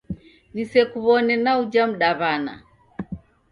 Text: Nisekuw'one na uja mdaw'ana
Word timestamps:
Nisekuw'one 0.53 1.33
na 1.43 1.51
uja 1.61 1.83
mdaw'ana 1.89 2.53